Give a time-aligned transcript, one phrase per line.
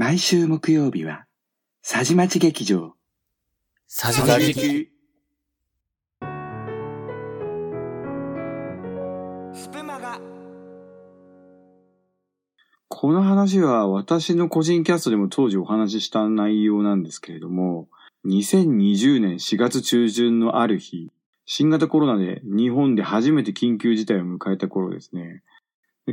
[0.00, 1.26] 毎週木曜日は、
[1.82, 2.94] さじまち劇場。
[3.86, 4.90] ささじき。
[9.52, 10.18] スプマガ
[12.88, 17.90] この話は私の個人キャストでも当時お話しした内容なんですけれども、
[18.24, 21.10] 2020年4月中旬のある日、
[21.44, 25.42] 新型コロナで日本で初めて緊急事態を迎えた頃ですね。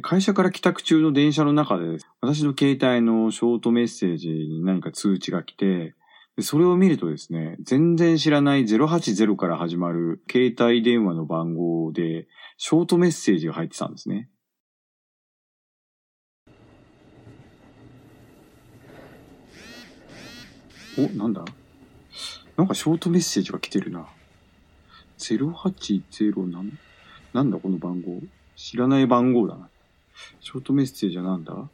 [0.02, 5.96] 会社から帰宅中の電車の中で、私の携帯のショートメッセージに何か通知が来て、
[6.40, 14.30] それを見るとですね、全然知らない080から始まる携帯電話の番号で、ショートメッセージが入ってたんですね。
[21.00, 21.44] お、なんだ？
[22.56, 24.08] なんかショートメッセージが来てるな。
[25.18, 26.78] 080なん、
[27.34, 28.20] なんだこの番号？
[28.56, 29.70] 知らない番号だな。
[30.40, 31.70] ショートメッセージはなんだ？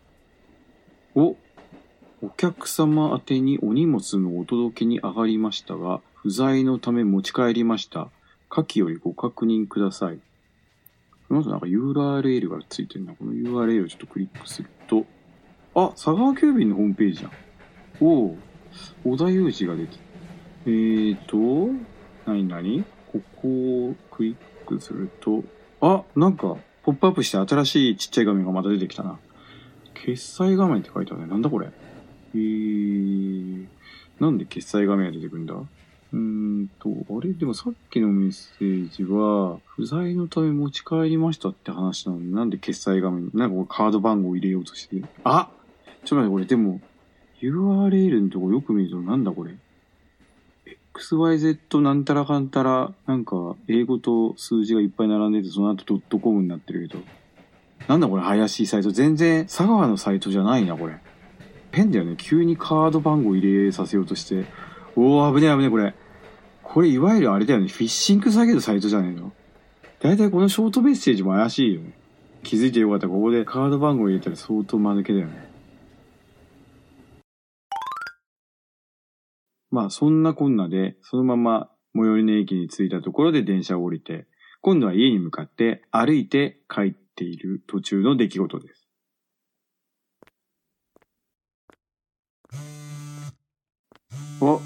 [1.16, 1.36] お、
[2.22, 8.10] お客様宛てにお荷物のお届けに上がりましたが、不在のため持ち帰りました。
[8.50, 10.20] 下記よりご確認ください。
[11.28, 13.14] この後なんか URL がついてるな。
[13.14, 15.06] この URL をちょっとクリックすると、
[15.76, 17.32] あ、佐川急便のホームページじゃん。
[18.00, 18.38] おう、
[19.04, 19.98] 小田裕二が出て。
[20.66, 21.74] えーと、
[22.26, 23.48] なになにここ
[23.90, 25.44] をクリックすると、
[25.82, 29.18] あ、なんか、ポップアップして新しいちっちゃい画面がまた出てきたな。
[29.94, 31.28] 決済画面って書いてあるね。
[31.28, 31.70] なんだこれ
[32.36, 33.66] えー、
[34.20, 35.54] なんで決済画面が出てくるんだ？
[35.54, 37.34] うーんと、あれ？
[37.34, 45.06] でもさっきのメッセージは、不在のため持ち帰りましたって話なのに、なんで決済画面、なんかこれカード番号入れようとしてる？
[45.24, 45.50] あ
[46.06, 46.82] ちょっと待って、これでも、
[47.42, 49.56] URL のとこよく見るとなんだこれ？
[50.94, 57.04] XYZ なんたらかんたら、なんか、英語と数字がいっぱい並んでて、その後ドットコムになってるけど。
[57.88, 58.92] なんだこれ怪しいサイト。
[58.92, 60.98] 全然、佐川のサイトじゃないな、これ。
[61.72, 62.16] 変だよね。
[62.18, 64.46] 急にカード番号入れさせようとして。
[64.96, 65.96] おー、危ねえ危ねえ、これ。
[66.62, 67.68] これ、いわゆるあれだよね。
[67.68, 69.34] フィッシング詐欺のサイトじゃねえの。
[70.00, 71.94] だいたいこのショートメッセージも怪しいよね。
[72.44, 73.08] 気づいてよかった。
[73.08, 75.53] ここでカード番号入れたら相当間抜けだよね。
[79.74, 84.28] まあそんなこんなで、そのまま最寄りの駅に着いたところで電車を降りて、
[84.62, 88.88] 今度は家に向かって歩いて帰っている途中の出来事です。
[94.42, 94.60] あ、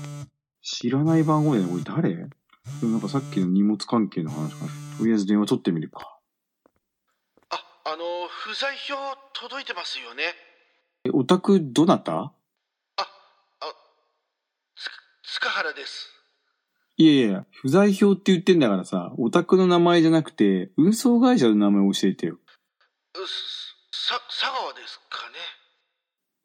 [0.61, 1.71] 知らない番号だよね。
[1.71, 2.15] これ誰？
[2.15, 2.25] で
[2.81, 4.71] もなんかさっきの荷物関係の話かな。
[4.99, 6.19] とりあえず電話取ってみるか。
[7.49, 8.93] あ、あの、不在票
[9.31, 10.23] 届いてますよね。
[11.05, 12.33] え、お宅どなた？
[15.39, 16.09] 塚原です。
[16.97, 22.39] いやいや、不在票って言ってんだからさ、お宅の名前じゃなくて、運送会社の名前教えてよ。
[22.39, 23.17] う
[23.91, 25.37] さ、佐川ですかね。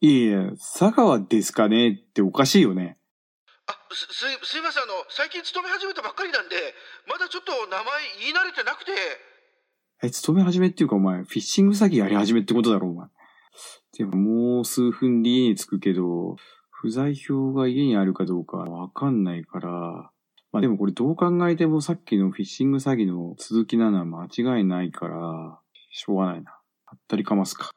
[0.02, 1.92] いやいや、佐川ですかね？
[1.92, 2.98] っておかしいよね。
[3.66, 4.82] あ、す、すい、すいません。
[4.82, 6.56] あの、最近勤め始めたばっかりなんで、
[7.08, 7.86] まだちょっと名前
[8.20, 8.92] 言い慣れてなくて。
[10.02, 13.08] え、勤め始めっていうかお前、フィッシング詐欺やり始めってことだろ、お前。
[13.96, 16.36] でも、もう数分で家に着くけど、
[16.82, 19.70] 不在票が家にあるかどうかわかんないから、
[20.50, 25.60] まあでもこれどう考えてもさっきのフィッシング詐欺の続きなのは間違いないから、
[25.92, 26.58] しょうがないな。
[26.86, 27.70] あったりかますか。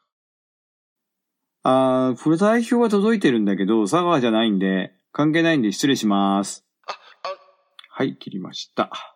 [1.61, 6.65] あー、不在票は届いてるんだけど、佐川じゃないんで、関係ないんで失礼します。
[7.91, 9.14] はい、切りました。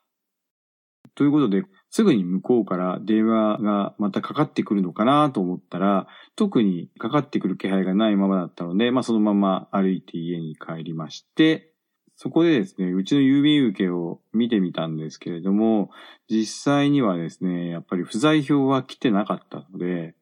[1.20, 6.08] ということで、すぐに向こうから電話がまたかかってくるのかなと思ったら、
[6.38, 11.74] 特にかかってくる気配がないままだったので、まあそのまま歩いて家に帰りまして、
[12.16, 15.90] そこでですね、うちの郵便受けを見てみたんですけれども、
[16.30, 20.16] 実際にはですね、やっぱり不在票は来てなかったので、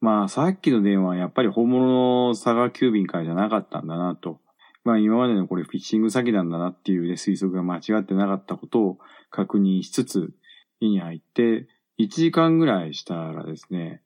[0.00, 4.40] まあさっきの電話はやっぱり本物の佐賀急便からじゃなかったんだなと。
[4.88, 8.98] まあ今までのこれフィッシング詐欺なんだなっていうね、推測が間違ってなかったことを
[9.30, 10.32] 確認しつつ、
[10.80, 11.68] 家に入って、
[11.98, 14.00] 1時間ぐらいしたらですね、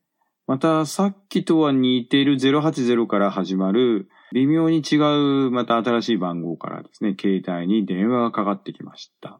[0.49, 9.29] またさっきとは似ている080から始まる、微妙に違うまた新しい番号からですね、携帯に電話がかかってきました。
[9.29, 9.39] あ、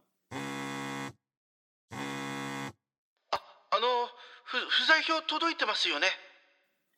[3.31, 3.35] あ
[3.81, 3.87] の、
[4.45, 6.07] ふ、不在票届いてますよね？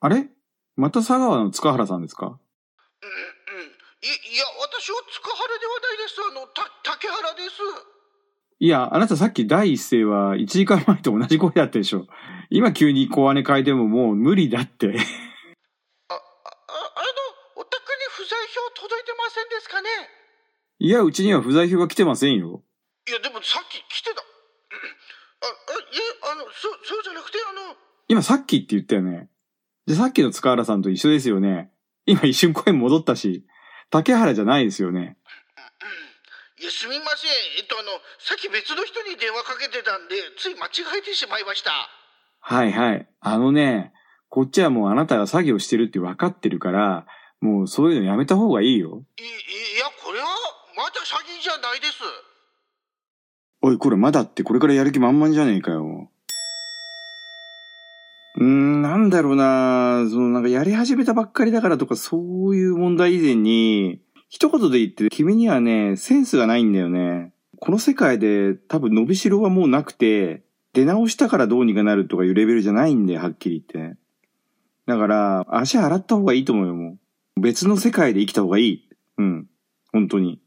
[0.01, 0.27] あれ？
[0.75, 2.27] また佐川の塚原さんですか？
[2.27, 2.39] うん、うん。
[4.05, 6.21] い、いや、私は塚原ではないです。
[6.21, 7.57] あの、た、竹原です。
[8.59, 12.07] いや、あなたさっき第一声は1時間前と同じ声だったでしょ。
[12.49, 14.87] 今急に小金変えてももう無理だって。
[14.87, 16.21] あ、あ、あの、
[17.57, 19.89] お宅に不在票届いてませんですかね？
[20.79, 22.61] いや、うちには不在票が来てませんよ。
[23.07, 24.21] いや、でもさっき来てた。
[24.21, 24.27] うん
[25.41, 25.53] あ、あ、い
[25.97, 26.01] え、
[26.31, 27.75] あの、そ、そうじゃなくて、あの、
[28.07, 29.29] 今さっきって言ったよね。
[29.85, 31.71] で、さっきの塚原さんと一緒ですよね。
[32.05, 33.45] 今一瞬声戻ったし、
[33.95, 35.15] 竹原じゃないですよね。
[36.59, 37.31] いや、すみません。
[37.59, 41.71] えっと、あの、さっき別の人に電話かけてたんで、つい間違えてしまいました。
[42.41, 43.07] はいはい。
[43.21, 43.93] あのね、
[44.27, 47.05] こっちはもうあなたが作業してるって分かってるから、
[47.39, 49.03] もうそういうのやめた方がいいよ。
[49.17, 50.25] い、いいや、これは、
[50.75, 51.93] まだ詐欺じゃないです。
[53.61, 56.09] おい、これまだってこれからやる気満々じゃねえかよ。
[58.37, 67.33] うん、なんだろうなそのなんかやり始めたばっかりだからとかそういう問題以前に、一言で言って君にはね、センスがないんだよね。
[67.59, 70.43] この世界で多分伸びしろはもうなくて、
[70.73, 73.97] 出直したからどうにかなるとかいうレベルじゃないんだよ、はっきり言って。
[74.85, 76.97] だから、足洗った方がいいと思うよ、も
[77.37, 77.41] う。
[77.41, 78.89] 別の世界で生きた方がいい。
[79.17, 79.47] うん。
[79.91, 80.41] 本当に。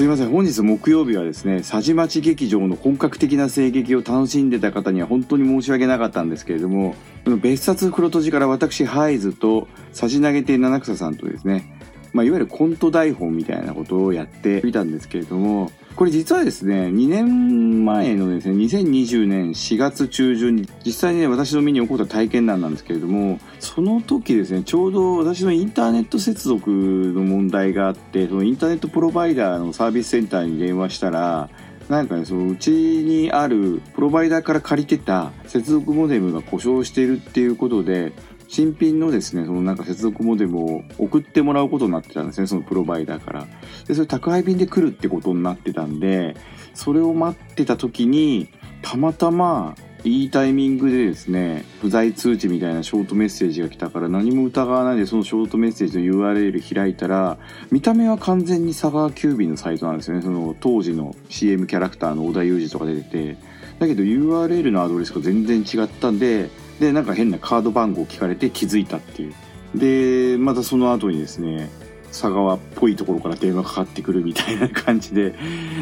[0.00, 0.30] すいません。
[0.30, 6.94] 本日木曜日はですね、佐治町劇場の本格的な声劇を楽しんでた方には本当に申し訳なかったんですけれども、
[7.42, 11.76] 別冊黒とじから私、ハイズと、佐治投げて七草さんとですね、
[12.14, 31.50] まあ、いわゆるコント台本みたいなことをやってみたんですけれども、これ実はですね、2年前のですね、2020年4月中旬に、実際にね、私の身に起こった体験談なんですけれども、その時ですね、ちょうど私のインターネット接続の問題があって、そのインターネットプロバイダーのサービスセンターに電話したら、
[31.90, 38.12] なんかね、そのうちにあるプロバイダーから借りてた接続モデムが故障しているっていうことで、
[38.50, 43.46] 新品のですね、そのなんか接続モデムを送ってもらうことになってたんですね、そのプロバイダーから。
[43.86, 46.34] で、それ宅配便で来るってことになってたんで、
[46.74, 48.48] それを待ってた時に、
[48.82, 57.38] たまたま、いいタイミングでですね、不在通知みたいなショートメッセージが来たから何も疑わないでそのショートメッセージの URL 開いたら、
[57.70, 60.22] 見た目は完全に佐川急便のサイトなんですよね。
[60.22, 63.36] その当時の CM キャラクターの小田裕二とか出てて。
[63.78, 66.50] だけど URL のアドレスが全然違ったんで、
[66.80, 69.34] で、なんか変なカード番号を聞かれて気づいたっていう。
[69.74, 71.70] で、またその後にですね、
[72.08, 75.34] 佐川っぽいところから電話かかってくるみたいな感じで。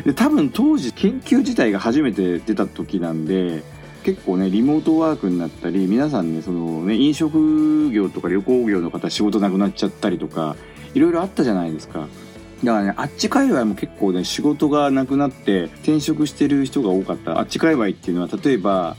[0.04, 3.62] で、多分当時研究自体が初めて出た時なんで、
[4.04, 10.56] 結構ね、リモートワークになったり、皆さんね、そのね、飲食業とか旅行業の方仕事なくなっちゃったりとか、
[10.94, 12.08] いろいろあったじゃないですか。
[12.64, 17.38] だからね、あっち界隈も結構ね、仕事がなくなって転職してる人が多かった。
[17.38, 18.96] あっち界隈っていうのは、例えば、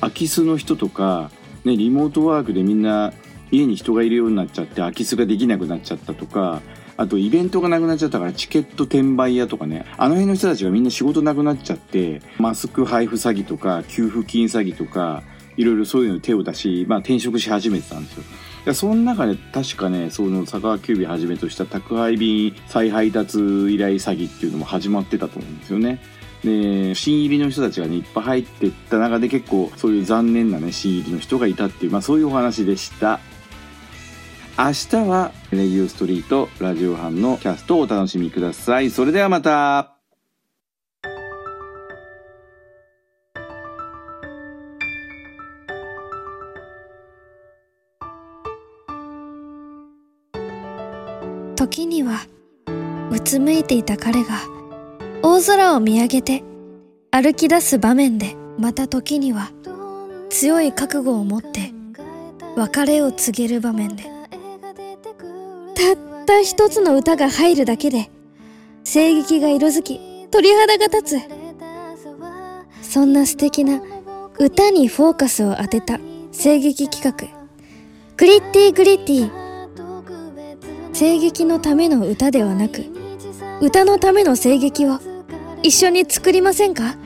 [0.00, 1.30] 空き巣の人とか、
[1.64, 3.12] ね、リモートワークでみんな
[3.50, 6.62] 家に人がいるようになっちゃって空き巣ができなくなっちゃったとか、
[6.96, 15.22] あとイベントがなくなっちゃったからチケット転売屋とかね、あの辺の人たちがみんな仕事なくなっちゃって、マスク配布詐欺とか、給付金詐欺とか、
[15.56, 18.74] いろいろそういうのに手を出し、まあ転職し始めてたんですよ。
[18.74, 26.00] その中で確かね、その佐川急便はじめとした宅配便再配達依頼詐欺っていうのも始まってたと思うんですよね。
[26.44, 33.20] で、新入りの人たちがね、いっぱい入ってった中で結構そういう残念なね、新入りの人がいたっていう、まあそういうお話でした。
[34.58, 38.90] 明日は、レディオストリートラジオ班のキャストをお楽しみください。
[38.90, 39.96] それではまた。
[51.56, 52.26] 時には
[53.12, 54.61] うつむいていた彼が
[55.22, 56.42] 大空を見上げて
[57.10, 59.50] 歩き出す場面でまた時には
[60.30, 61.72] 強い覚悟を持って
[62.56, 64.04] 別れを告げる場面で。
[65.74, 68.10] たった一つの歌が入るだけで
[68.84, 71.22] 声劇が色づき鳥肌が立つ。
[72.82, 73.80] そんな素敵な
[74.38, 75.98] 歌にフォーカスを当てた
[76.32, 77.28] 声劇企画。
[78.16, 79.42] グリッティグリッティ。
[80.98, 82.84] 声劇のための歌ではなく
[83.60, 84.98] 歌のための声劇を
[85.62, 86.96] 一緒に作りませんか？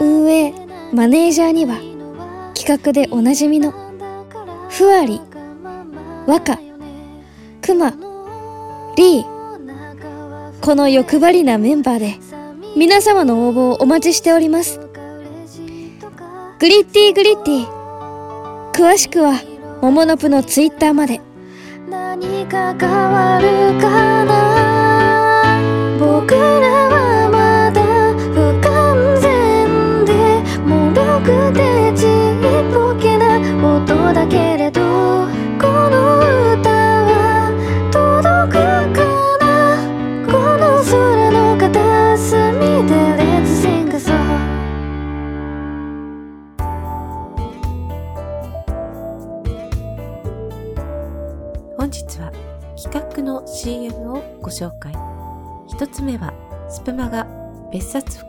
[0.00, 0.54] 運営
[0.92, 1.76] マネージャーには
[2.54, 3.72] 企画でおなじみの
[4.70, 5.20] ふわり
[6.26, 6.58] わか
[7.60, 7.92] くま
[8.96, 12.14] りーこの欲張りなメンバーで
[12.76, 14.80] 皆様の応募をお待ちしております。
[16.58, 17.66] グリッティグリッティ
[18.72, 19.34] 詳しくは
[19.82, 21.20] もものぷのツイッターまで。
[21.90, 24.54] 何か変わるかな？
[25.98, 26.83] 僕ら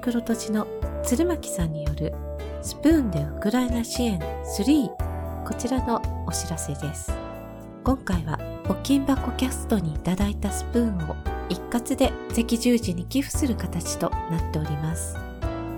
[0.05, 0.67] 別冊袋とじの
[1.03, 2.13] 鶴巻さんによる
[2.61, 4.89] スプーンでウクライナ支援3
[5.43, 7.11] こちらのお知らせです。
[7.83, 11.15] 今回は募金箱キャストにいただいたスプーンを
[11.49, 15.15] 一括で赤十字に寄付する形となっております。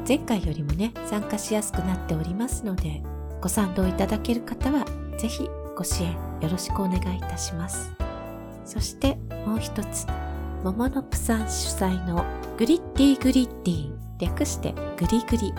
[0.07, 3.01] 前回よりもね、参加しやすくなっておりますので、
[3.41, 4.85] ご賛同いただける方は
[5.17, 7.91] ぜひご支援よろしくお願いいたします。
[8.65, 10.05] そしてもう一つ、
[10.67, 12.25] もものぷさん主催の
[12.57, 15.53] グリッティグリッティ略してグリグリ。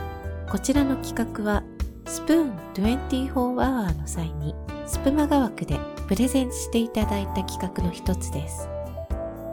[0.50, 1.62] こちらの企画は
[2.04, 4.54] スプーン24アワーの際に
[4.86, 8.68] スプマガ枠でプレゼンしていただいた企画の一つです。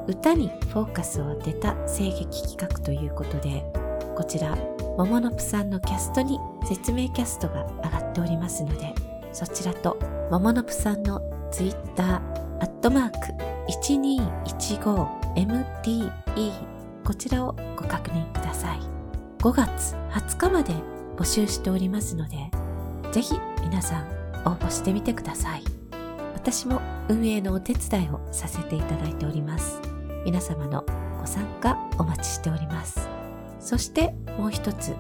[0.10, 3.64] 歌にフォーカスを当てた声劇企画ということで、
[4.14, 4.58] こちら、
[4.98, 8.94] もものぷさんのキャストに説明キャストが上がっておりますので、
[9.32, 9.98] そちらと、
[10.30, 12.16] もものぷさんのツイッター、
[12.60, 13.18] アットマーク
[15.36, 16.10] MTE、
[17.04, 18.80] こちらをご確認ください。
[19.40, 20.74] 5月20日まで
[21.18, 22.50] 募集しておりますので、
[23.12, 24.08] ぜひ皆さん
[24.46, 25.64] 応募してみてください。
[26.34, 29.82] 私も運営のお手伝いをさせていただいております。
[30.26, 30.86] 皆様の
[31.20, 33.08] ご参加お待ちしております。
[33.60, 34.96] そしてもう一つ、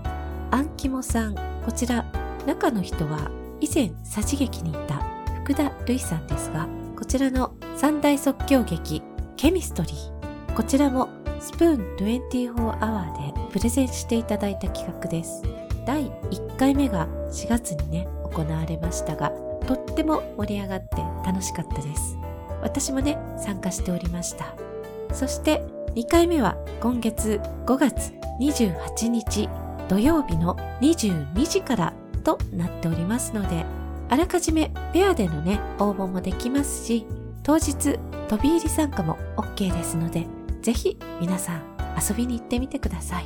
[0.51, 1.35] アンキモさん。
[1.65, 2.05] こちら、
[2.45, 5.01] 中の人は以前、さじ劇にいた
[5.43, 9.01] 福田るいさんですが、こちらの三大即興劇、
[9.37, 10.14] ケミストリー。
[10.55, 11.09] こちらも
[11.41, 15.43] スプーン24アワーでプレゼンしていただいた企画です。
[15.85, 19.31] 第1回目が4月にね、行われましたが、
[19.67, 20.95] とっても盛り上がって
[21.25, 22.17] 楽しかったです。
[22.61, 24.55] 私もね、参加しておりました。
[25.11, 25.61] そして
[25.93, 29.49] 2回目は今月5月28日
[29.89, 31.93] 土曜日の22時から
[32.23, 33.65] となっておりますので、
[34.07, 37.05] あらかじめペアでのね、応募もできますし、
[37.43, 40.25] 当日飛び入り参加も OK ですので、
[40.65, 41.61] ぜひ皆さん
[41.95, 43.25] 遊びに行ってみてください。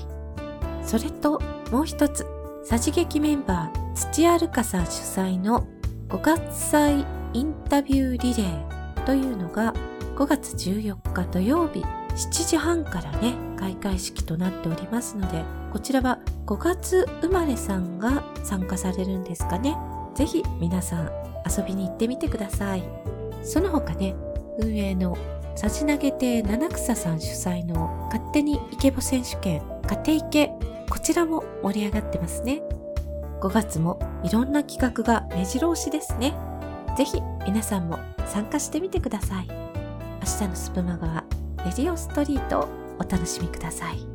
[0.84, 1.40] それと
[1.72, 2.28] もう一つ、
[2.66, 5.66] さじ劇メンバー土屋るかさん主催の
[6.10, 9.74] 5月祭インタビューリレーというのが
[10.18, 15.42] 5月14日土曜日7時半からね、開会式となっておりますので、
[15.72, 19.78] こちらは5月生まれさんが参加されるんですかね。
[20.14, 21.10] ぜひ皆さん
[21.50, 22.84] 遊びに行ってみてください。
[23.44, 24.14] その他ね、
[24.58, 25.18] 運営の
[25.60, 30.54] さじ投げて七草さん主催の勝手にイケボ選手権勝手イケ
[30.90, 32.62] こちらも盛り上がってますね。
[33.42, 36.34] 5月もいろんな企画が目白押しですね。
[36.98, 39.48] ぜひ皆さんも参加してみてください。
[39.50, 41.26] 明日のスプマガは
[41.58, 44.09] レディオストリートをお楽しみください。